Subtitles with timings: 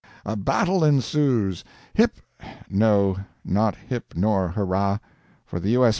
[0.25, 1.63] a battle ensues;
[1.93, 5.85] hip—no, not hip nor hurrah—for the U.
[5.85, 5.89] S.